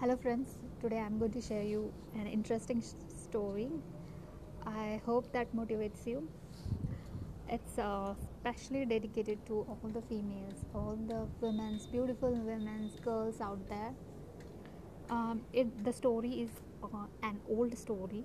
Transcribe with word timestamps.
Hello, 0.00 0.16
friends. 0.16 0.52
Today 0.80 0.98
I'm 0.98 1.18
going 1.18 1.32
to 1.32 1.42
share 1.42 1.62
you 1.62 1.92
an 2.14 2.26
interesting 2.26 2.82
story. 2.82 3.68
I 4.66 4.98
hope 5.04 5.30
that 5.34 5.54
motivates 5.54 6.06
you. 6.06 6.26
It's 7.50 7.78
uh, 7.78 8.14
specially 8.40 8.86
dedicated 8.86 9.44
to 9.48 9.66
all 9.68 9.90
the 9.92 10.00
females, 10.00 10.64
all 10.74 10.96
the 11.06 11.26
women's, 11.42 11.86
beautiful 11.86 12.30
women's, 12.30 12.98
girls 13.00 13.42
out 13.42 13.68
there. 13.68 13.92
Um, 15.10 15.42
it 15.52 15.84
the 15.84 15.92
story 15.92 16.30
is 16.44 16.50
uh, 16.82 17.04
an 17.22 17.38
old 17.46 17.76
story. 17.76 18.24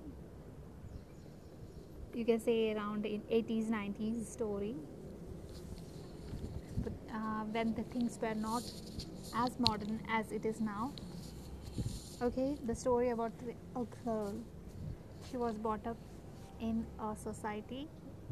You 2.14 2.24
can 2.24 2.40
say 2.40 2.72
around 2.72 3.04
in 3.04 3.20
80s, 3.20 3.68
90s 3.68 4.24
story. 4.24 4.76
But 6.82 6.94
uh, 7.12 7.44
when 7.52 7.74
the 7.74 7.82
things 7.82 8.18
were 8.22 8.34
not 8.34 8.62
as 9.34 9.60
modern 9.60 10.00
as 10.08 10.32
it 10.32 10.46
is 10.46 10.58
now. 10.58 10.94
Okay, 12.22 12.56
the 12.64 12.74
story 12.74 13.10
about 13.10 13.32
a 13.74 13.84
girl. 14.02 14.32
She 15.30 15.36
was 15.36 15.54
brought 15.56 15.86
up 15.86 15.98
in 16.58 16.86
a 16.98 17.14
society, 17.14 17.88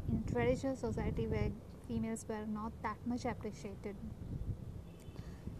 in 0.09 0.23
a 0.27 0.31
traditional 0.31 0.75
society 0.75 1.27
where 1.27 1.51
females 1.87 2.25
were 2.27 2.47
not 2.47 2.71
that 2.81 2.97
much 3.05 3.25
appreciated. 3.25 3.95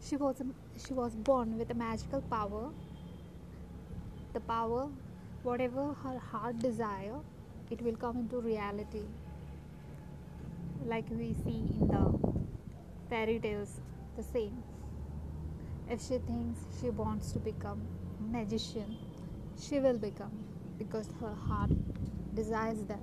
She 0.01 0.15
was 0.17 0.41
she 0.88 0.93
was 0.93 1.15
born 1.15 1.59
with 1.59 1.70
a 1.70 1.75
magical 1.75 2.21
power. 2.21 2.71
The 4.34 4.39
power, 4.39 4.87
whatever 5.43 5.93
her 5.93 6.17
heart 6.17 6.57
desire, 6.57 7.20
it 7.70 7.79
will 7.84 7.95
come 7.95 8.17
into 8.17 8.39
reality. 8.39 9.03
Like 10.84 11.05
we 11.12 11.35
see 11.43 11.59
in 11.79 11.87
the 11.89 12.03
fairy 13.07 13.37
tales, 13.37 13.81
the 14.17 14.23
same. 14.23 14.63
If 15.87 16.01
she 16.01 16.17
thinks 16.17 16.59
she 16.81 16.89
wants 16.89 17.31
to 17.34 17.39
become 17.39 17.81
magician, 18.25 18.98
she 19.57 19.79
will 19.79 19.98
become 19.98 20.43
because 20.77 21.09
her 21.21 21.34
heart 21.48 21.71
desires 22.35 22.84
that. 22.87 22.99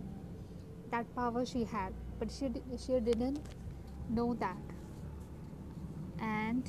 That 0.91 1.07
power 1.17 1.45
she 1.47 1.65
had, 1.65 1.93
but 2.19 2.31
she 2.31 2.51
she 2.79 3.01
didn't 3.01 3.41
know 4.11 4.35
that. 4.35 4.59
And 6.21 6.65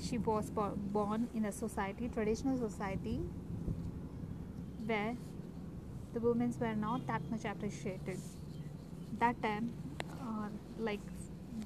she 0.00 0.18
was 0.18 0.50
born 0.50 1.28
in 1.34 1.44
a 1.46 1.52
society, 1.52 2.08
traditional 2.08 2.56
society, 2.58 3.20
where 4.86 5.16
the 6.12 6.20
women 6.20 6.54
were 6.60 6.74
not 6.74 7.06
that 7.06 7.22
much 7.30 7.44
appreciated. 7.44 8.18
That 9.18 9.40
time, 9.42 9.72
uh, 10.20 10.48
like 10.78 11.00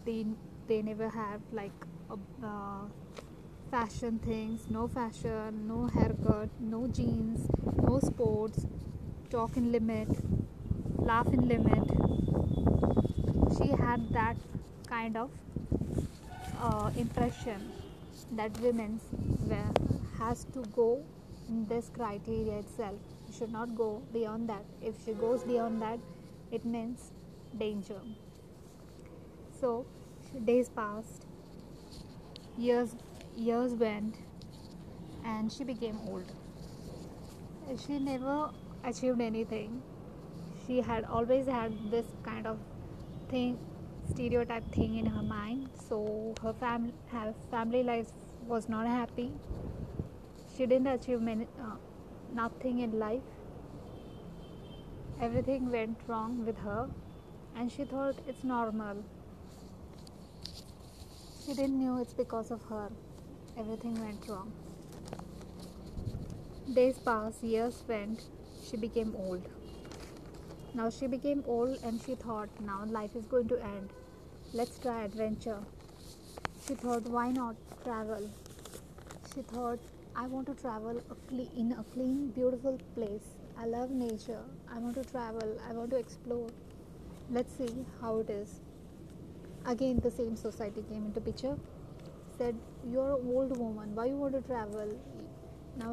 they 0.04 0.26
they 0.66 0.82
never 0.82 1.08
have 1.08 1.41
like 1.52 1.72
a, 2.10 2.14
uh, 2.44 2.84
fashion 3.75 4.20
things, 4.25 4.67
no 4.70 4.86
fashion, 4.86 5.67
no 5.67 5.89
haircut, 5.89 6.48
no 6.61 6.86
jeans, 6.86 7.48
no 7.83 7.98
sports, 7.98 8.66
talk 9.31 9.56
in 9.56 9.72
limit, 9.72 10.08
laugh 10.97 11.27
in 11.27 11.48
limit. 11.48 11.83
She 13.56 13.70
had 13.83 14.08
that 14.11 14.36
kind 14.86 15.16
of 15.16 15.28
uh, 16.61 16.92
impression 16.97 17.72
that 18.36 18.56
women 18.61 19.00
has 20.19 20.44
to 20.53 20.62
go 20.77 21.03
in 21.48 21.66
this 21.66 21.91
criteria 21.92 22.59
itself. 22.59 23.00
She 23.27 23.38
should 23.38 23.50
not 23.50 23.75
go 23.75 24.03
beyond 24.12 24.48
that. 24.50 24.64
If 24.81 25.05
she 25.05 25.14
goes 25.14 25.42
beyond 25.42 25.83
that, 25.83 25.98
it 26.53 26.64
means 26.64 27.11
danger. 27.59 28.00
So 29.61 29.84
days 30.44 30.69
passed, 30.69 31.27
years 32.56 32.94
years 33.36 33.72
went, 33.72 34.16
and 35.24 35.50
she 35.52 35.64
became 35.64 35.98
old. 36.08 36.24
She 37.86 37.98
never 37.98 38.50
achieved 38.84 39.20
anything. 39.20 39.82
She 40.66 40.80
had 40.80 41.04
always 41.04 41.47
had 41.47 41.72
this 41.91 42.06
kind 42.22 42.47
of 42.47 42.59
thing, 43.28 43.59
stereotype 44.12 44.70
thing 44.72 44.97
in 44.98 45.06
her 45.06 45.22
mind. 45.22 45.69
So 45.88 46.34
her 46.42 46.53
family, 46.53 46.92
her 47.10 47.34
family 47.50 47.82
life 47.82 48.09
was 48.47 48.69
not 48.69 48.86
happy. 48.86 49.31
She 50.56 50.66
didn't 50.66 50.86
achieve 50.86 51.20
many, 51.20 51.47
uh, 51.60 51.76
nothing 52.34 52.80
in 52.80 52.98
life. 52.98 53.22
Everything 55.20 55.70
went 55.70 55.98
wrong 56.06 56.44
with 56.47 56.59
her, 56.59 56.88
and 57.56 57.70
she 57.72 57.84
thought 57.84 58.16
it's 58.28 58.44
normal 58.44 59.04
she 61.44 61.53
didn't 61.53 61.78
know 61.78 61.98
it's 61.98 62.14
because 62.14 62.50
of 62.50 62.62
her. 62.70 62.88
Everything 63.56 63.94
went 64.00 64.28
wrong. 64.28 64.53
Days 66.72 66.98
passed, 66.98 67.42
years 67.42 67.84
went, 67.87 68.22
she 68.69 68.76
became 68.76 69.15
old. 69.16 69.42
Now 70.75 70.91
she 70.91 71.06
became 71.06 71.44
old 71.47 71.78
and 71.84 72.00
she 72.04 72.16
thought, 72.16 72.48
now 72.60 72.84
life 72.87 73.15
is 73.15 73.26
going 73.26 73.48
to 73.48 73.62
end. 73.62 73.91
Let's 74.53 74.78
try 74.78 75.04
adventure. 75.04 75.60
She 76.66 76.75
thought, 76.75 77.03
why 77.04 77.31
not 77.31 77.54
travel? 77.84 78.28
She 79.34 79.42
thought, 79.42 79.78
I 80.16 80.26
want 80.26 80.47
to 80.47 80.54
travel 80.54 81.00
in 81.56 81.72
a 81.72 81.84
clean, 81.92 82.31
beautiful 82.31 82.78
place. 82.94 83.22
I 83.56 83.66
love 83.66 83.91
nature. 83.91 84.42
I 84.72 84.78
want 84.78 84.94
to 84.97 85.04
travel. 85.04 85.59
I 85.69 85.72
want 85.72 85.91
to 85.91 85.97
explore. 85.97 86.48
Let's 87.31 87.56
see 87.56 87.84
how 88.00 88.19
it 88.19 88.31
is. 88.31 88.60
Again, 89.66 90.00
the 90.03 90.10
same 90.10 90.36
society 90.36 90.82
came 90.88 91.04
into 91.06 91.21
picture. 91.21 91.56
Said, 92.37 92.56
"You're 92.93 93.17
an 93.17 93.28
old 93.37 93.56
woman. 93.59 93.95
Why 93.95 94.06
you 94.06 94.17
want 94.17 94.34
to 94.34 94.41
travel? 94.43 94.93
Now 95.83 95.91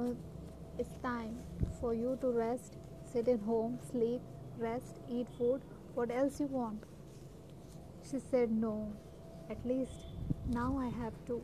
it's 0.83 0.95
time 1.03 1.35
for 1.79 1.93
you 1.93 2.17
to 2.21 2.31
rest. 2.37 2.77
Sit 3.11 3.27
in 3.27 3.39
home, 3.49 3.77
sleep, 3.91 4.21
rest, 4.57 5.01
eat 5.09 5.27
food. 5.37 5.61
What 5.95 6.11
else 6.21 6.39
you 6.39 6.47
want?" 6.47 6.85
She 8.09 8.19
said, 8.19 8.55
"No. 8.63 8.75
At 9.49 9.65
least 9.71 10.15
now 10.57 10.69
I 10.85 10.87
have 11.01 11.19
to 11.27 11.41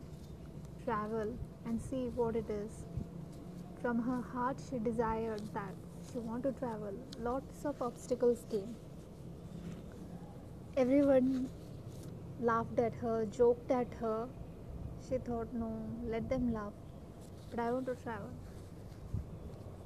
travel 0.83 1.33
and 1.65 1.81
see 1.89 2.01
what 2.21 2.39
it 2.41 2.49
is." 2.49 2.81
From 3.81 4.01
her 4.07 4.21
heart, 4.33 4.65
she 4.69 4.79
desired 4.79 5.45
that 5.53 5.75
she 6.09 6.17
wanted 6.31 6.55
to 6.55 6.59
travel. 6.59 6.99
Lots 7.29 7.65
of 7.65 7.81
obstacles 7.91 8.43
came. 8.49 8.75
Everyone 10.85 11.49
laughed 12.51 12.79
at 12.79 12.95
her, 13.05 13.15
joked 13.39 13.71
at 13.79 13.93
her. 14.01 14.27
She 15.07 15.17
thought, 15.19 15.53
no, 15.53 15.71
let 16.05 16.27
them 16.27 16.51
laugh, 16.53 16.73
but 17.49 17.59
I 17.61 17.71
want 17.71 17.85
to 17.85 17.95
travel. 17.95 18.29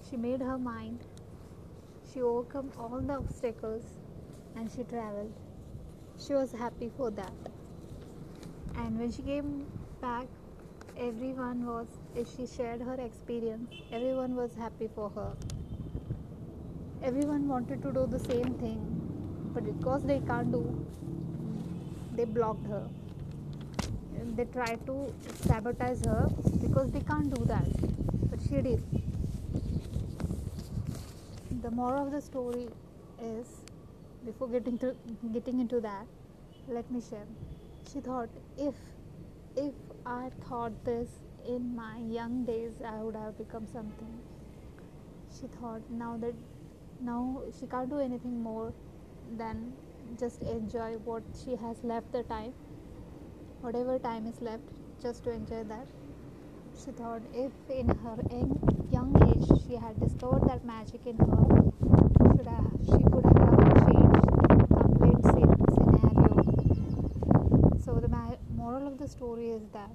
She 0.10 0.18
made 0.18 0.42
her 0.42 0.58
mind. 0.58 1.00
She 2.12 2.24
overcome 2.24 2.72
all 2.80 3.00
the 3.00 3.14
obstacles 3.14 3.84
and 4.56 4.72
she 4.72 4.84
traveled. 4.84 5.32
She 6.18 6.34
was 6.34 6.52
happy 6.52 6.90
for 6.98 7.12
that. 7.12 7.34
And 8.78 9.00
when 9.00 9.12
she 9.12 9.22
came 9.22 9.68
back, 10.02 10.26
everyone 10.98 11.68
was, 11.68 11.86
if 12.16 12.36
she 12.36 12.48
shared 12.48 12.82
her 12.82 12.96
experience, 12.96 13.70
everyone 13.92 14.36
was 14.36 14.56
happy 14.56 14.90
for 14.96 15.12
her. 15.12 15.34
Everyone 17.04 17.48
wanted 17.48 17.84
to 17.84 17.92
do 17.92 18.08
the 18.08 18.20
same 18.20 18.56
thing, 18.56 18.82
but 19.54 19.66
because 19.66 20.02
they 20.04 20.20
can't 20.22 20.52
do, 20.52 20.84
they 22.16 22.26
blocked 22.26 22.66
her 22.66 22.88
they 24.36 24.46
try 24.46 24.76
to 24.76 25.14
sabotage 25.48 26.06
her 26.06 26.30
because 26.62 26.92
they 26.92 27.02
can't 27.02 27.34
do 27.34 27.46
that. 27.46 27.68
But 28.30 28.40
she 28.42 28.62
did. 28.62 28.84
The 31.62 31.72
moral 31.72 32.08
of 32.08 32.12
the 32.12 32.22
story 32.22 32.68
is 33.22 33.48
before 34.26 34.48
getting 34.48 34.78
to 34.80 34.96
getting 35.34 35.60
into 35.60 35.80
that 35.82 36.06
let 36.68 36.90
me 36.92 37.02
share. 37.02 37.28
She 37.92 38.00
thought 38.00 38.30
if 38.58 38.76
if 39.58 39.74
i 40.06 40.30
thought 40.48 40.72
this 40.86 41.10
in 41.46 41.76
my 41.76 41.98
young 41.98 42.46
days 42.46 42.72
i 42.86 42.96
would 43.02 43.16
have 43.16 43.38
become 43.38 43.68
something. 43.74 44.20
She 45.40 45.48
thought 45.60 45.82
now 45.90 46.18
that 46.18 46.34
now 47.02 47.42
she 47.60 47.66
can't 47.68 47.90
do 47.90 48.00
anything 48.00 48.42
more 48.42 48.74
than 49.38 49.74
just 50.20 50.42
enjoy 50.44 50.94
what 51.06 51.24
she 51.44 51.56
has 51.56 51.84
left 51.84 52.12
the 52.12 52.24
time 52.24 52.54
whatever 53.62 54.00
time 54.00 54.26
is 54.26 54.42
left 54.42 54.64
just 55.02 55.24
to 55.24 55.32
enjoy 55.32 55.64
that. 55.64 55.88
She 56.84 56.92
thought 56.92 57.22
if 57.34 57.52
in 57.70 57.88
her 57.90 58.18
young 58.92 59.12
age 59.30 59.46
she 59.66 59.76
had 59.76 60.00
discovered 60.00 60.48
that 60.48 60.66
magic 60.66 61.02
in 61.06 61.18
her 61.18 61.72
should 62.36 62.48
have, 62.48 62.72
she 62.86 63.04
would 63.14 63.26
have 63.26 63.60
changed 63.86 64.28
complete 64.74 65.22
scenario. 65.76 66.34
So 67.86 68.00
the 68.00 68.10
moral 68.56 68.88
of 68.88 68.98
the 68.98 69.08
story 69.08 69.52
is 69.52 69.62
that 69.74 69.92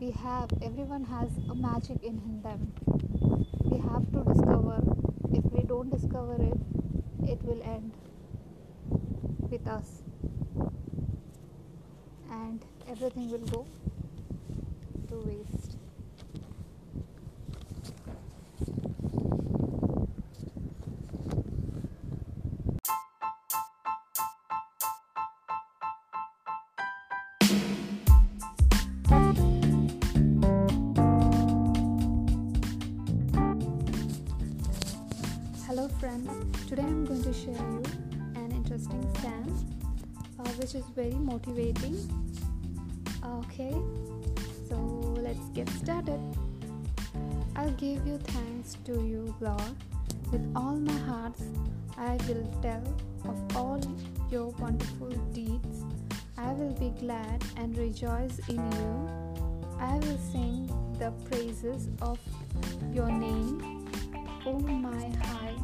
we 0.00 0.10
have 0.10 0.50
everyone 0.62 1.04
has 1.04 1.30
a 1.50 1.54
magic 1.54 2.02
in 2.02 2.42
them. 2.42 2.72
We 3.64 3.78
have 3.78 4.10
to 4.12 4.24
discover. 4.32 4.82
If 5.32 5.44
we 5.52 5.62
don't 5.62 5.90
discover 5.90 6.34
it 6.34 6.58
it 7.28 7.44
will 7.44 7.62
end 7.62 7.92
with 9.50 9.66
us 9.68 10.02
and 12.30 12.64
everything 12.88 13.30
will 13.30 13.38
go 13.38 13.66
to 15.08 15.16
waste. 15.26 15.76
Hello 35.66 35.88
friends, 36.00 36.30
today 36.66 36.82
I'm 36.82 37.04
going 37.04 37.22
to 37.22 37.32
share 37.32 37.52
you 37.52 37.82
an 38.34 38.52
interesting 38.52 39.06
stamp 39.16 39.87
uh, 40.38 40.48
which 40.58 40.74
is 40.74 40.84
very 40.94 41.14
motivating. 41.14 41.96
Okay, 43.24 43.74
so 44.68 44.76
let's 45.20 45.48
get 45.54 45.68
started. 45.70 46.20
I'll 47.56 47.72
give 47.72 48.06
you 48.06 48.18
thanks 48.18 48.76
to 48.84 48.92
you, 48.92 49.34
Lord. 49.40 49.74
With 50.30 50.46
all 50.54 50.76
my 50.76 50.98
heart, 51.10 51.38
I 51.96 52.16
will 52.28 52.46
tell 52.62 52.84
of 53.24 53.56
all 53.56 53.80
your 54.30 54.48
wonderful 54.58 55.10
deeds. 55.32 55.84
I 56.36 56.52
will 56.52 56.74
be 56.74 56.90
glad 57.00 57.42
and 57.56 57.76
rejoice 57.76 58.38
in 58.48 58.56
you. 58.56 59.08
I 59.80 59.94
will 59.94 60.18
sing 60.30 60.70
the 60.98 61.10
praises 61.28 61.88
of 62.00 62.18
your 62.92 63.10
name, 63.10 63.88
O 64.46 64.58
my 64.58 65.08
high. 65.24 65.56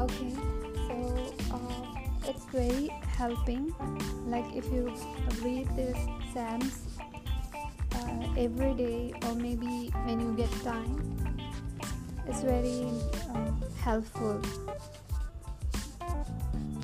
Okay, 0.00 0.34
so 0.86 1.34
uh, 1.52 1.81
it's 2.32 2.44
very 2.46 2.88
helping. 3.18 3.74
Like 4.26 4.46
if 4.56 4.64
you 4.72 4.92
read 5.42 5.68
this 5.76 5.98
Psalms 6.32 6.80
uh, 7.94 8.26
every 8.36 8.72
day, 8.74 9.12
or 9.26 9.34
maybe 9.34 9.92
when 10.04 10.20
you 10.20 10.32
get 10.34 10.50
time, 10.64 10.96
it's 12.26 12.40
very 12.40 12.88
uh, 13.34 13.52
helpful 13.82 14.40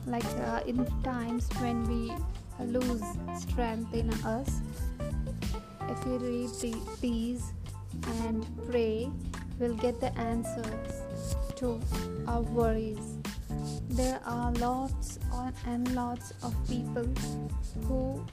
like 0.07 0.25
uh, 0.41 0.61
in 0.67 0.85
times 1.03 1.49
when 1.61 1.85
we 1.85 2.13
lose 2.65 3.03
strength 3.39 3.93
in 3.95 4.11
us 4.25 4.61
if 5.89 6.05
we 6.07 6.17
read 6.17 6.49
the, 6.61 6.75
these 7.01 7.53
and 8.25 8.47
pray 8.71 9.11
we'll 9.59 9.77
get 9.77 10.01
the 10.01 10.13
answers 10.19 11.05
to 11.57 11.79
our 12.27 12.41
worries 12.41 13.08
there 13.99 14.21
are 14.27 14.53
lots 14.53 15.19
and 15.67 15.93
lots 15.93 16.33
of 16.45 16.55
people 16.69 17.09
who 17.83 18.25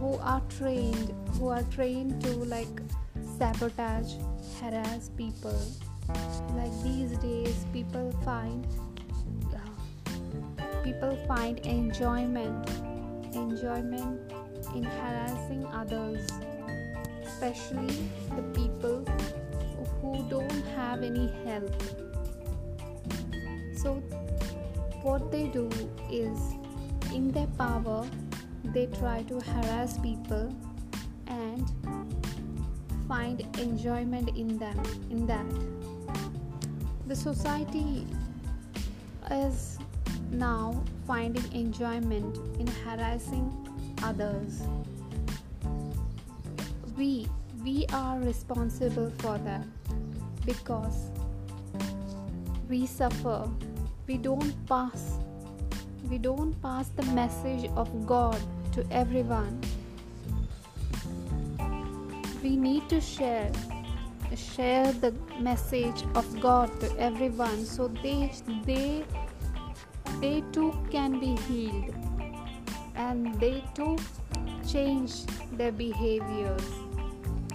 who 0.00 0.16
are 0.18 0.42
trained 0.58 1.14
who 1.34 1.50
are 1.50 1.62
trained 1.74 2.20
to 2.20 2.30
like 2.54 2.80
sabotage 3.38 4.14
harass 4.60 5.10
people. 5.16 5.56
Like 6.56 6.74
these 6.82 7.16
days 7.18 7.64
people 7.72 8.10
find 8.24 8.66
people 10.82 11.16
find 11.28 11.60
enjoyment 11.60 12.68
enjoyment 13.34 14.32
in 14.74 14.82
harassing 14.82 15.64
others 15.66 16.28
especially 17.22 18.10
the 18.34 18.42
people 18.52 19.04
who 20.00 20.28
don't 20.28 20.66
have 20.74 21.04
any 21.04 21.32
help 21.44 22.03
what 25.04 25.30
they 25.30 25.46
do 25.48 25.68
is 26.10 26.38
in 27.12 27.30
their 27.30 27.46
power 27.58 28.04
they 28.72 28.86
try 28.98 29.22
to 29.24 29.38
harass 29.40 29.98
people 29.98 30.52
and 31.26 31.70
find 33.06 33.42
enjoyment 33.58 34.30
in 34.36 34.58
them 34.58 34.80
in 35.10 35.26
that 35.26 35.46
the 37.06 37.14
society 37.14 38.06
is 39.30 39.78
now 40.30 40.82
finding 41.06 41.52
enjoyment 41.52 42.38
in 42.58 42.66
harassing 42.66 43.52
others. 44.02 44.62
We 46.96 47.28
we 47.62 47.86
are 47.92 48.18
responsible 48.20 49.12
for 49.18 49.38
that 49.38 49.66
because 50.46 51.10
we 52.68 52.86
suffer. 52.86 53.48
We 54.06 54.18
don't 54.18 54.54
pass 54.66 55.18
we 56.10 56.18
don't 56.18 56.52
pass 56.60 56.88
the 56.88 57.02
message 57.14 57.70
of 57.76 57.88
God 58.06 58.38
to 58.72 58.84
everyone. 58.90 59.60
We 62.42 62.56
need 62.56 62.88
to 62.90 63.00
share 63.00 63.50
share 64.36 64.92
the 64.92 65.12
message 65.40 66.02
of 66.14 66.28
God 66.40 66.68
to 66.80 66.90
everyone 66.98 67.64
so 67.64 67.88
they 68.02 68.32
they 68.66 69.04
they 70.20 70.42
too 70.52 70.72
can 70.90 71.18
be 71.20 71.36
healed 71.48 71.94
and 72.94 73.40
they 73.40 73.64
too 73.74 73.96
change 74.68 75.24
their 75.52 75.72
behaviors 75.72 76.68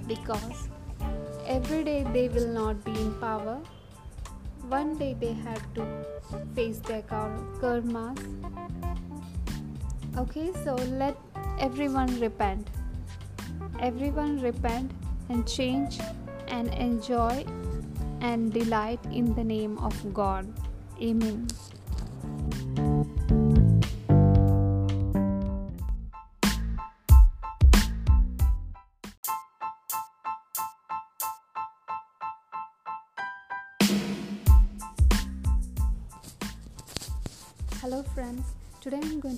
because 0.08 0.70
every 1.46 1.84
day 1.84 2.04
they 2.14 2.30
will 2.30 2.48
not 2.48 2.84
be 2.86 2.92
in 2.92 3.14
power 3.26 3.60
one 4.70 4.98
day 4.98 5.16
they 5.20 5.34
have 5.34 5.62
to 5.74 5.86
face 6.56 6.80
their 6.80 7.02
karmas. 7.02 8.20
Okay 10.18 10.52
so 10.64 10.76
let 11.04 11.18
everyone 11.60 12.20
repent. 12.20 12.70
Everyone 13.80 14.40
repent 14.40 14.92
and 15.30 15.48
change 15.48 16.00
and 16.48 16.74
enjoy 16.76 17.46
and 18.22 18.54
delight 18.54 19.00
in 19.12 19.34
the 19.34 19.44
name 19.44 19.78
of 19.80 20.14
god. 20.14 20.48
Amen 21.02 21.48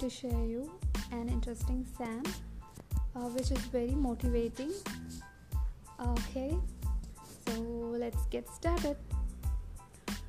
to 0.01 0.09
share 0.09 0.45
you 0.45 0.67
an 1.11 1.29
interesting 1.29 1.85
Psalm 1.95 2.23
uh, 3.15 3.27
which 3.35 3.51
is 3.51 3.59
very 3.67 3.93
motivating. 3.93 4.71
Okay, 5.99 6.57
so 7.45 7.53
let's 8.01 8.25
get 8.31 8.49
started. 8.49 8.97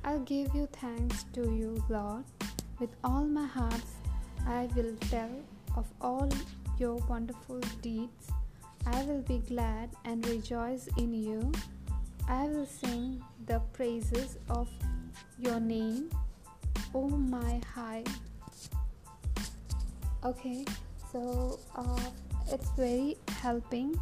I'll 0.05 0.19
give 0.19 0.53
you 0.53 0.67
thanks 0.73 1.25
to 1.33 1.41
you, 1.41 1.83
Lord. 1.89 2.23
With 2.79 2.91
all 3.03 3.23
my 3.25 3.47
heart, 3.47 3.87
I 4.45 4.69
will 4.75 4.95
tell 5.09 5.31
of 5.75 5.87
all 6.01 6.29
your 6.77 6.97
wonderful 7.09 7.59
deeds. 7.81 8.27
I 8.85 9.01
will 9.05 9.23
be 9.23 9.39
glad 9.39 9.89
and 10.05 10.23
rejoice 10.27 10.87
in 10.97 11.15
you. 11.15 11.51
I 12.29 12.43
will 12.43 12.67
sing 12.67 13.23
the 13.47 13.59
praises 13.73 14.37
of 14.51 14.69
your 15.39 15.59
name 15.59 16.11
oh 16.93 17.09
my 17.09 17.59
high 17.73 18.03
okay 20.25 20.65
so 21.13 21.59
uh, 21.75 21.99
it's 22.51 22.69
very 22.71 23.17
helping. 23.39 23.99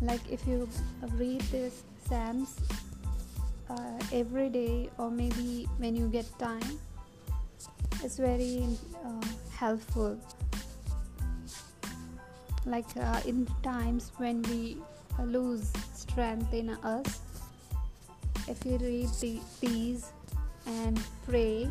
Like 0.00 0.20
if 0.30 0.46
you 0.46 0.68
read 1.12 1.42
this 1.52 1.82
psalms 2.08 2.56
uh, 3.68 3.98
every 4.12 4.48
day 4.48 4.88
or 4.98 5.10
maybe 5.10 5.68
when 5.78 5.94
you 5.94 6.08
get 6.08 6.26
time 6.38 6.78
it's 8.02 8.16
very 8.16 8.64
uh, 9.04 9.26
helpful. 9.52 10.18
Like 12.64 12.88
uh, 12.96 13.20
in 13.26 13.46
times 13.62 14.10
when 14.16 14.42
we 14.48 14.78
lose 15.20 15.70
strength 15.94 16.52
in 16.54 16.70
us 16.70 17.20
if 18.48 18.64
you 18.64 18.76
read 18.78 19.08
the, 19.20 19.40
these 19.60 20.12
and 20.66 21.00
pray 21.26 21.68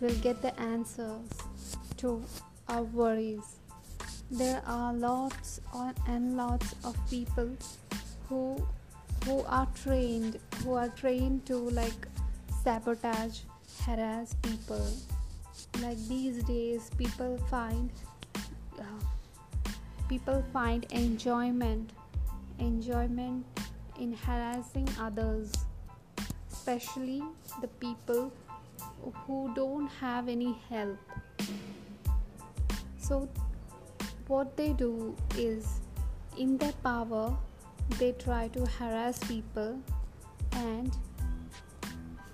we'll 0.00 0.14
get 0.20 0.40
the 0.40 0.58
answers 0.60 1.28
to 1.98 2.22
our 2.68 2.82
worries. 2.82 3.56
There 4.30 4.62
are 4.66 4.92
lots 4.92 5.60
and 6.06 6.36
lots 6.36 6.74
of 6.84 6.96
people 7.08 7.50
who 8.28 8.66
who 9.24 9.42
are 9.42 9.68
trained 9.74 10.38
who 10.62 10.74
are 10.74 10.88
trained 10.88 11.46
to 11.46 11.56
like 11.56 12.06
sabotage 12.62 13.40
harass 13.84 14.34
people 14.42 14.86
like 15.82 15.98
these 16.08 16.42
days 16.44 16.90
people 16.96 17.38
find 17.50 17.90
uh, 18.78 19.02
people 20.08 20.44
find 20.52 20.86
enjoyment 20.90 21.92
enjoyment 22.58 23.44
in 23.98 24.12
harassing 24.12 24.88
others 25.00 25.52
especially 26.66 27.22
the 27.60 27.68
people 27.78 28.32
who 29.26 29.52
don't 29.54 29.88
have 29.88 30.28
any 30.28 30.58
help. 30.68 30.98
So, 33.06 33.28
what 34.26 34.56
they 34.56 34.72
do 34.72 35.14
is, 35.38 35.80
in 36.36 36.58
their 36.58 36.72
power, 36.82 37.36
they 38.00 38.10
try 38.12 38.48
to 38.48 38.66
harass 38.66 39.20
people 39.28 39.78
and 40.50 40.90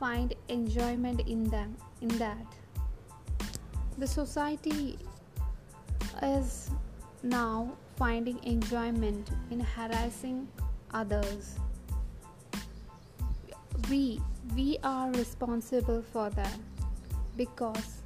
find 0.01 0.35
enjoyment 0.49 1.21
in 1.27 1.45
them 1.51 1.77
in 2.01 2.09
that. 2.17 2.47
The 3.99 4.07
society 4.07 4.99
is 6.23 6.71
now 7.23 7.77
finding 7.97 8.43
enjoyment 8.43 9.31
in 9.51 9.61
harassing 9.61 10.49
others. 10.95 11.57
We 13.91 14.23
we 14.57 14.79
are 14.83 15.11
responsible 15.13 16.01
for 16.01 16.31
that 16.31 16.59
because 17.37 18.01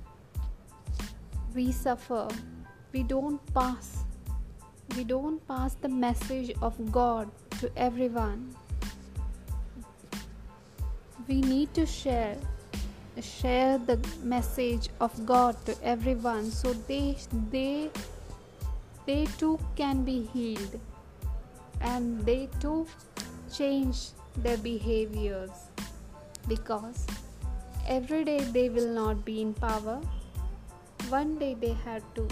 we 1.54 1.70
suffer 1.70 2.28
we 2.92 3.02
don't 3.02 3.40
pass. 3.54 4.04
We 4.96 5.04
don't 5.04 5.46
pass 5.46 5.74
the 5.74 5.88
message 5.88 6.52
of 6.62 6.76
god 6.92 7.30
to 7.60 7.70
everyone. 7.76 8.54
We 11.28 11.40
need 11.40 11.74
to 11.74 11.86
share 11.86 12.36
share 13.22 13.78
the 13.78 13.96
message 14.22 14.90
of 15.00 15.14
god 15.24 15.56
to 15.64 15.74
everyone 15.82 16.50
so 16.50 16.72
they 16.88 17.16
they 17.50 17.90
they 19.06 19.24
too 19.38 19.58
can 19.74 20.04
be 20.04 20.28
healed 20.32 20.78
and 21.80 22.20
they 22.26 22.48
too 22.60 22.86
change 23.52 24.08
their 24.36 24.58
behaviors 24.58 25.50
because 26.48 27.06
every 27.86 28.24
day 28.24 28.40
they 28.56 28.68
will 28.68 28.88
not 28.88 29.24
be 29.24 29.40
in 29.40 29.54
power. 29.54 30.00
One 31.08 31.38
day 31.38 31.54
they 31.54 31.72
had 31.72 32.02
to 32.16 32.28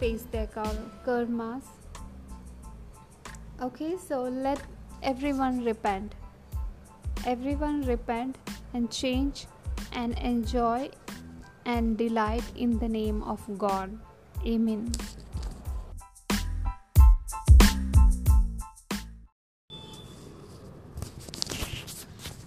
face 0.00 0.24
their 0.32 0.46
karmas. 0.46 1.62
Okay 3.60 3.96
so 4.08 4.22
let 4.22 4.62
everyone 5.02 5.62
repent. 5.62 6.14
Everyone 7.26 7.82
repent 7.82 8.38
and 8.72 8.90
change 8.90 9.46
and 9.92 10.18
enjoy 10.18 10.88
and 11.66 11.98
delight 11.98 12.44
in 12.56 12.78
the 12.78 12.88
name 12.88 13.22
of 13.22 13.44
god. 13.58 13.98
Amen. 14.46 14.90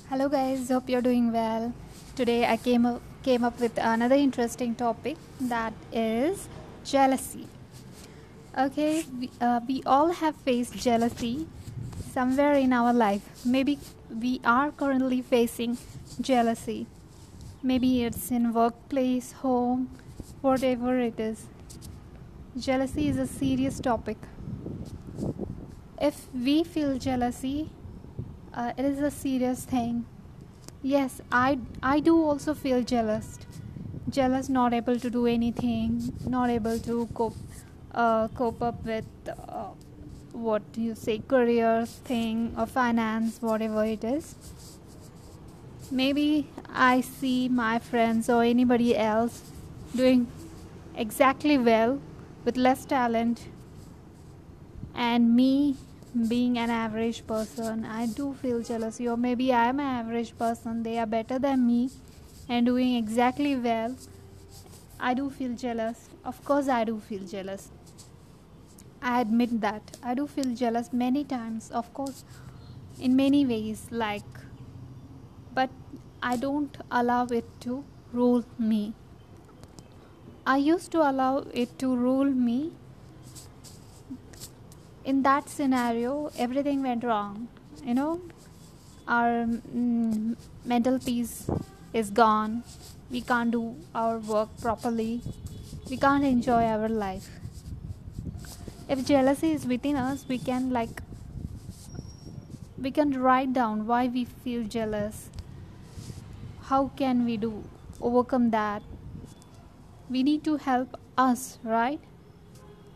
Hello 0.09 0.27
guys 0.27 0.69
hope 0.69 0.89
you're 0.89 1.05
doing 1.05 1.31
well. 1.31 1.71
Today 2.15 2.45
i 2.47 2.57
came 2.57 2.87
up 2.87 3.01
came 3.29 3.43
up 3.43 3.59
with 3.59 3.77
another 3.77 4.15
interesting 4.15 4.75
topic 4.75 5.17
that 5.39 5.73
is 5.91 6.49
jealousy. 6.83 7.47
Okay 8.57 9.05
we, 9.19 9.29
uh, 9.41 9.59
we 9.67 9.81
all 9.85 10.11
have 10.11 10.35
faced 10.35 10.75
jealousy 10.75 11.47
somewhere 12.11 12.53
in 12.53 12.73
our 12.73 12.93
life. 12.93 13.29
Maybe 13.45 13.79
we 14.09 14.41
are 14.45 14.71
currently 14.71 15.21
facing 15.21 15.77
jealousy. 16.21 16.87
Maybe 17.63 18.03
it's 18.03 18.29
in 18.31 18.53
workplace 18.53 19.31
home 19.31 19.89
whatever 20.41 20.99
it 20.99 21.19
is. 21.19 21.45
Jealousy 22.57 23.07
is 23.07 23.17
a 23.17 23.25
serious 23.27 23.79
topic. 23.79 24.17
If 25.99 26.27
we 26.33 26.63
feel 26.63 26.97
jealousy 26.97 27.69
uh, 28.53 28.73
it 28.77 28.85
is 28.85 28.99
a 28.99 29.09
serious 29.09 29.65
thing. 29.65 30.05
Yes 30.81 31.21
i 31.31 31.59
i 31.81 31.99
do 31.99 32.21
also 32.23 32.53
feel 32.53 32.83
jealous 32.83 33.39
jealous 34.13 34.49
not 34.49 34.73
able 34.73 34.99
to 35.05 35.09
do 35.09 35.25
anything 35.27 36.13
not 36.25 36.49
able 36.49 36.79
to 36.79 37.07
cope 37.13 37.35
uh, 37.93 38.27
cope 38.29 38.61
up 38.61 38.83
with 38.85 39.05
uh, 39.29 39.69
what 40.31 40.63
you 40.75 40.95
say 40.95 41.19
career 41.19 41.85
thing 41.85 42.53
or 42.57 42.65
finance 42.65 43.39
whatever 43.39 43.85
it 43.85 44.03
is. 44.03 44.35
Maybe 45.91 46.47
i 46.73 47.01
see 47.01 47.47
my 47.47 47.77
friends 47.77 48.29
or 48.29 48.43
anybody 48.43 48.97
else 48.97 49.41
doing 49.95 50.25
exactly 50.95 51.57
well 51.57 51.99
with 52.45 52.57
less 52.57 52.85
talent 52.85 53.47
and 54.95 55.35
me 55.35 55.75
being 56.27 56.57
an 56.57 56.69
average 56.69 57.25
person 57.27 57.85
i 57.85 58.05
do 58.07 58.33
feel 58.41 58.61
jealousy 58.61 59.07
or 59.07 59.17
maybe 59.17 59.51
i 59.53 59.65
am 59.65 59.79
an 59.79 59.85
average 59.85 60.35
person 60.37 60.83
they 60.83 60.97
are 60.97 61.05
better 61.05 61.37
than 61.39 61.65
me 61.67 61.89
and 62.53 62.67
doing 62.69 62.95
exactly 62.95 63.51
well 63.67 63.95
i 65.09 65.13
do 65.19 65.29
feel 65.37 65.53
jealous. 65.61 66.01
Of 66.31 66.43
course 66.49 66.67
i 66.73 66.83
do 66.89 66.99
feel 67.05 67.23
jealous. 67.31 67.69
I 69.01 69.21
admit 69.21 69.55
that. 69.63 69.97
I 70.01 70.13
do 70.19 70.27
feel 70.27 70.53
jealous 70.59 70.91
many 71.01 71.23
times 71.31 71.71
of 71.79 71.93
course 71.93 72.23
in 73.07 73.15
many 73.15 73.41
ways 73.45 73.81
like 74.03 74.37
but 75.57 75.69
i 76.31 76.35
don't 76.45 76.77
allow 77.01 77.25
it 77.39 77.49
to 77.65 77.83
rule 78.21 78.45
me. 78.59 78.93
I 80.45 80.57
used 80.57 80.91
to 80.93 81.03
allow 81.09 81.33
it 81.63 81.77
to 81.79 81.95
rule 82.05 82.31
me. 82.47 82.71
In 85.03 85.21
that 85.23 85.49
scenario 85.57 86.31
everything 86.47 86.83
went 86.83 87.03
wrong 87.03 87.47
you 87.83 87.93
know 87.93 88.21
our 89.07 89.45
mm, 89.45 90.35
mental 90.73 90.99
peace 90.99 91.49
is 91.93 92.09
gone. 92.09 92.63
We 93.11 93.21
can't 93.21 93.51
do 93.51 93.75
our 93.93 94.17
work 94.17 94.49
properly. 94.59 95.21
We 95.89 95.97
can't 95.97 96.23
enjoy 96.23 96.63
our 96.65 96.89
life. 96.89 97.29
If 98.89 99.05
jealousy 99.05 99.51
is 99.51 99.65
within 99.65 99.95
us 99.95 100.25
we 100.27 100.37
can 100.37 100.71
like 100.71 101.01
we 102.77 102.91
can 102.91 103.19
write 103.21 103.53
down 103.53 103.85
why 103.87 104.07
we 104.07 104.25
feel 104.25 104.63
jealous. 104.63 105.29
How 106.63 106.91
can 106.97 107.25
we 107.25 107.37
do 107.37 107.63
overcome 108.01 108.49
that? 108.51 108.81
We 110.09 110.23
need 110.23 110.43
to 110.45 110.57
help 110.57 110.99
us 111.17 111.59
right? 111.63 111.99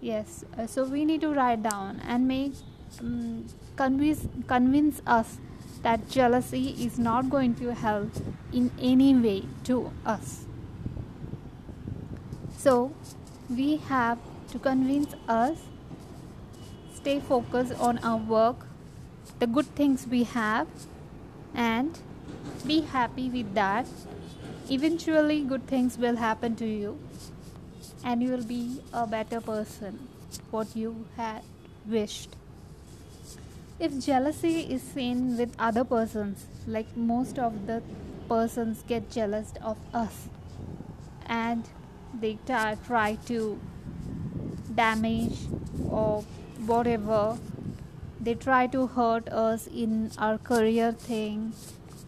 Yes 0.02 0.44
uh, 0.58 0.68
so 0.68 0.84
we 0.86 1.06
need 1.06 1.22
to 1.22 1.34
write 1.34 1.64
down 1.64 2.02
and 2.06 2.28
make 2.28 2.54
um, 3.00 3.46
convince 3.76 4.28
convince 4.48 5.02
us 5.06 5.38
that 5.84 6.10
jealousy 6.10 6.76
is 6.86 6.98
not 6.98 7.30
going 7.30 7.56
to 7.56 7.74
help 7.74 8.10
in 8.52 8.72
any 8.80 9.14
way 9.14 9.44
to 9.66 9.92
us. 10.06 10.46
So 12.58 12.92
we 13.50 13.78
have 13.78 14.20
to 14.52 14.60
convince 14.60 15.14
us 15.28 15.58
stay 16.94 17.20
focused 17.20 17.74
on 17.80 18.00
our 18.00 18.18
work 18.18 18.66
the 19.40 19.48
good 19.48 19.68
things 19.76 20.08
we 20.08 20.24
have 20.24 20.68
and 21.54 22.00
be 22.66 22.82
happy 22.82 23.30
with 23.30 23.54
that. 23.54 23.88
Eventually 24.70 25.42
good 25.42 25.68
things 25.68 25.98
will 25.98 26.16
happen 26.18 26.56
to 26.56 26.66
you 26.66 26.98
and 28.04 28.22
you 28.22 28.32
will 28.32 28.44
be 28.44 28.82
a 28.94 29.06
better 29.08 29.40
person 29.40 30.08
what 30.52 30.76
you 30.76 31.06
had 31.16 31.42
wished 31.86 32.36
if 33.80 33.98
jealousy 34.04 34.62
is 34.76 34.82
seen 34.82 35.38
with 35.38 35.56
other 35.60 35.84
persons 35.84 36.46
like 36.66 36.98
most 36.98 37.38
of 37.38 37.68
the 37.68 37.82
persons 38.28 38.84
get 38.88 39.10
jealous 39.12 39.54
of 39.62 39.78
us 39.94 40.30
and 41.28 41.70
they 42.22 42.38
try 42.48 43.16
to 43.26 43.60
damage 44.74 45.38
or 45.90 46.24
whatever 46.66 47.38
they 48.20 48.34
try 48.34 48.66
to 48.66 48.88
hurt 48.88 49.30
us 49.30 49.68
in 49.68 50.10
our 50.18 50.40
career 50.40 50.92
thing 50.92 51.54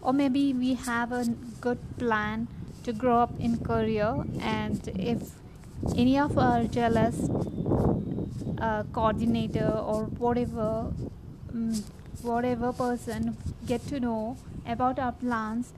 or 0.02 0.12
maybe 0.12 0.52
we 0.52 0.74
have 0.74 1.12
a 1.12 1.24
good 1.60 1.78
plan 1.98 2.48
to 2.82 2.92
grow 2.92 3.20
up 3.20 3.32
in 3.38 3.56
career 3.58 4.24
and 4.40 4.88
if 4.98 5.22
any 5.96 6.18
of 6.18 6.36
our 6.36 6.64
jealous 6.64 7.30
uh, 8.58 8.82
coordinator 8.92 9.70
or 9.70 10.04
whatever 10.24 10.92
um, 11.52 11.84
whatever 12.22 12.72
person 12.72 13.36
get 13.66 13.86
to 13.88 14.00
know 14.00 14.36
about 14.66 14.98
our 14.98 15.12
plans 15.12 15.72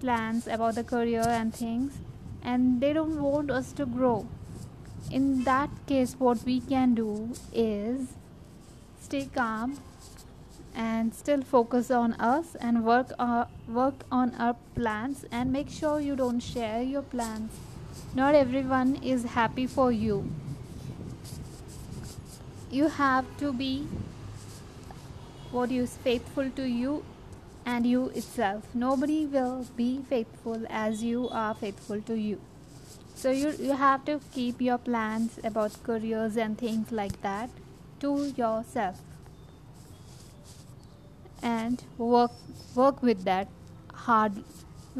plans 0.00 0.46
about 0.46 0.74
the 0.74 0.84
career 0.84 1.24
and 1.26 1.54
things 1.54 1.98
and 2.42 2.80
they 2.80 2.92
don't 2.92 3.22
want 3.22 3.50
us 3.50 3.72
to 3.72 3.86
grow. 3.86 4.26
In 5.10 5.44
that 5.44 5.70
case 5.86 6.14
what 6.18 6.44
we 6.44 6.60
can 6.60 6.94
do 6.94 7.30
is 7.52 8.08
stay 9.00 9.28
calm 9.34 9.78
and 10.74 11.14
still 11.14 11.42
focus 11.42 11.90
on 11.90 12.14
us 12.14 12.54
and 12.56 12.84
work 12.84 13.12
uh, 13.18 13.44
work 13.68 14.04
on 14.10 14.34
our 14.36 14.56
plans 14.74 15.24
and 15.30 15.52
make 15.52 15.70
sure 15.70 16.00
you 16.00 16.16
don't 16.16 16.40
share 16.40 16.82
your 16.82 17.02
plans. 17.02 17.52
Not 18.14 18.34
everyone 18.34 18.96
is 18.96 19.24
happy 19.24 19.66
for 19.66 19.92
you. 19.92 20.30
You 22.70 22.88
have 22.88 23.26
to 23.38 23.52
be 23.52 23.86
what 25.52 25.70
is 25.70 25.96
faithful 25.98 26.50
to 26.50 26.64
you 26.68 27.04
and 27.64 27.86
you 27.86 28.06
itself. 28.08 28.64
Nobody 28.74 29.26
will 29.26 29.66
be 29.76 30.02
faithful 30.08 30.66
as 30.68 31.02
you 31.02 31.28
are 31.30 31.54
faithful 31.54 32.00
to 32.02 32.14
you. 32.14 32.40
So 33.14 33.30
you 33.30 33.50
you 33.58 33.76
have 33.80 34.04
to 34.06 34.20
keep 34.34 34.60
your 34.60 34.78
plans 34.78 35.38
about 35.44 35.76
careers 35.84 36.36
and 36.36 36.58
things 36.58 36.90
like 36.90 37.20
that 37.22 37.50
to 38.00 38.14
yourself. 38.36 39.00
And 41.42 41.82
work 41.98 42.32
work 42.74 43.02
with 43.02 43.24
that 43.24 43.48
hard 44.06 44.42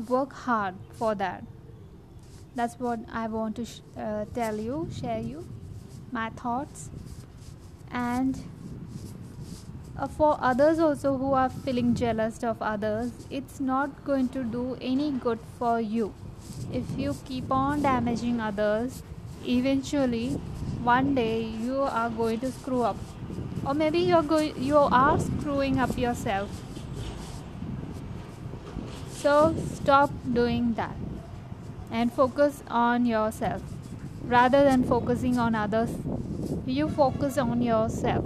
work 0.09 0.33
hard 0.33 0.75
for 1.01 1.15
that. 1.15 1.45
That's 2.55 2.79
what 2.79 3.01
i 3.11 3.27
want 3.29 3.57
to 3.57 3.65
sh- 3.65 3.81
uh, 3.97 4.25
tell 4.35 4.59
you 4.69 4.89
share 5.01 5.21
you 5.21 5.47
my 6.13 6.29
thoughts. 6.31 6.91
And 7.91 8.39
uh, 9.99 10.09
for 10.09 10.39
others 10.41 10.79
also 10.79 11.17
who 11.17 11.33
are 11.33 11.51
feeling 11.51 11.95
jealous 11.95 12.43
of 12.43 12.63
others 12.63 13.11
it's 13.31 13.61
not 13.61 14.05
going 14.05 14.29
to 14.29 14.43
do 14.43 14.77
any 14.81 15.11
good 15.11 15.39
for 15.59 15.81
you. 15.81 16.15
If 16.73 16.85
you 16.99 17.17
keep 17.25 17.51
on 17.51 17.83
damaging 17.83 18.41
others 18.41 19.03
eventually 19.47 20.31
one 20.83 21.15
day 21.15 21.43
you 21.43 21.83
are 21.83 22.11
going 22.11 22.41
to 22.41 22.51
screw 22.53 22.83
up. 22.83 22.97
Or 23.65 23.75
maybe 23.75 23.99
you're 23.99 24.23
going 24.23 24.61
you 24.63 24.79
are 24.79 25.19
screwing 25.21 25.79
up 25.79 25.97
yourself. 25.97 26.51
So 29.11 29.55
stop 29.75 30.11
doing 30.33 30.75
that 30.75 30.97
and 31.91 32.13
focus 32.13 32.63
on 32.69 33.07
yourself. 33.07 33.63
Rather 34.25 34.65
than 34.65 34.85
focusing 34.85 35.39
on 35.39 35.55
others 35.55 35.91
you 36.67 36.89
focus 36.89 37.39
on 37.39 37.63
yourself. 37.63 38.25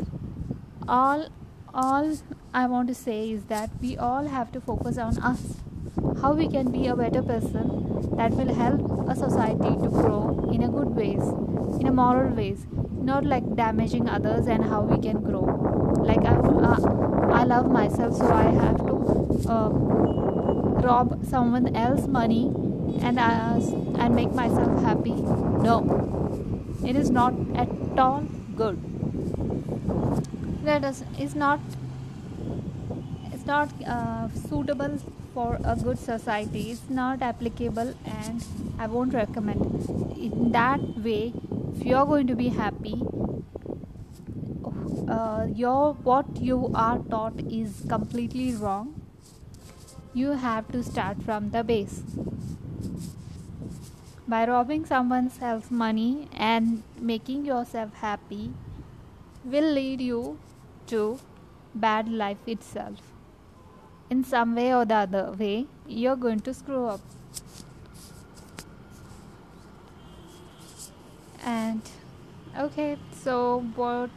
All 0.88 1.28
all 1.76 2.11
i 2.54 2.66
want 2.66 2.88
to 2.88 2.95
say 2.95 3.30
is 3.30 3.45
that 3.49 3.71
we 3.83 3.97
all 3.99 4.28
have 4.35 4.50
to 4.52 4.61
focus 4.61 4.97
on 4.97 5.18
us. 5.18 5.42
How 6.21 6.33
we 6.33 6.49
can 6.49 6.71
be 6.71 6.87
a 6.87 6.97
better 6.97 7.23
person 7.23 8.16
that 8.16 8.33
will 8.33 8.52
help 8.54 9.09
a 9.09 9.14
society 9.14 9.73
to 9.83 9.88
grow 9.97 10.49
in 10.52 10.62
a 10.62 10.68
good 10.68 10.95
ways 11.00 11.28
in 11.80 11.87
a 11.87 11.92
moral 11.92 12.33
ways 12.35 12.66
not 13.11 13.26
like 13.33 13.45
damaging 13.56 14.09
others 14.09 14.47
and 14.47 14.64
how 14.64 14.80
we 14.80 15.00
can 15.02 15.23
grow. 15.23 15.45
Like 16.09 16.25
i 16.25 16.35
uh, 16.71 16.80
i 17.40 17.45
love 17.45 17.71
myself 17.71 18.16
so 18.16 18.33
i 18.38 18.49
have 18.62 18.78
to 18.88 18.97
uh, 19.59 19.68
rob 20.88 21.14
someone 21.35 21.71
else 21.85 22.06
money 22.18 22.42
and 23.02 23.18
uh, 23.18 23.61
and 23.99 24.14
make 24.14 24.33
myself 24.33 24.83
happy. 24.83 25.16
No. 25.71 25.78
It 26.85 26.97
is 26.97 27.11
not 27.11 27.35
at 27.54 27.68
all 27.99 28.23
good 28.56 28.96
that 30.68 30.85
is 30.90 31.02
is 31.18 31.35
not 31.35 31.61
it's 33.32 33.46
not 33.46 33.73
uh, 33.87 34.28
suitable 34.49 34.99
for 35.35 35.58
a 35.64 35.76
good 35.76 35.99
society. 35.99 36.70
It's 36.73 36.88
not 36.88 37.23
applicable 37.23 37.94
and 38.18 38.44
i 38.78 38.87
won't 38.87 39.14
recommend 39.14 39.61
in 40.26 40.52
that 40.52 40.80
way 41.06 41.32
if 41.75 41.85
you're 41.90 42.06
going 42.06 42.26
to 42.26 42.35
be 42.40 42.49
happy 42.49 42.96
uh, 45.08 45.46
your 45.62 45.94
what 46.08 46.40
you 46.50 46.70
are 46.75 46.99
taught 47.14 47.40
is 47.62 47.82
completely 47.88 48.54
wrong 48.54 48.94
you 50.14 50.32
have 50.42 50.68
to 50.73 50.82
start 50.82 51.23
from 51.23 51.50
the 51.50 51.62
base. 51.62 52.02
By 54.26 54.46
robbing 54.49 54.87
someone 54.87 55.30
else's 55.40 55.70
money 55.70 56.28
and 56.35 56.82
making 56.99 57.44
yourself 57.44 57.92
happy 57.94 58.52
will 59.44 59.70
lead 59.78 60.00
you 60.00 60.38
to 60.88 61.19
bad 61.75 62.09
life 62.09 62.47
itself 62.47 63.00
in 64.11 64.23
some 64.25 64.55
way 64.55 64.73
or 64.75 64.85
the 64.85 64.95
other 64.95 65.33
way, 65.33 65.66
you're 65.87 66.16
going 66.16 66.40
to 66.40 66.55
screw 66.55 66.87
up. 66.87 67.00
And 71.45 71.83
okay, 72.59 72.97
so 73.12 73.64
what 73.75 74.11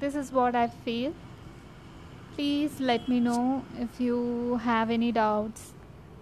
this 0.00 0.14
is 0.14 0.30
what 0.32 0.54
I 0.54 0.68
feel. 0.68 1.12
Please 2.34 2.78
let 2.78 3.08
me 3.08 3.18
know 3.18 3.64
if 3.76 4.00
you 4.00 4.60
have 4.62 4.90
any 4.90 5.10
doubts. 5.10 5.72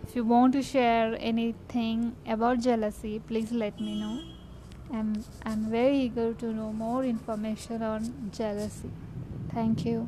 If 0.02 0.16
you 0.16 0.24
want 0.24 0.54
to 0.54 0.62
share 0.62 1.14
anything 1.18 2.16
about 2.26 2.60
jealousy, 2.60 3.18
please 3.18 3.52
let 3.52 3.78
me 3.78 4.00
know. 4.00 4.20
I'm, 4.90 5.24
I'm 5.44 5.68
very 5.68 5.98
eager 5.98 6.32
to 6.32 6.46
know 6.52 6.72
more 6.72 7.04
information 7.04 7.82
on 7.82 8.30
jealousy. 8.32 8.90
Thank 9.56 9.86
you. 9.86 10.06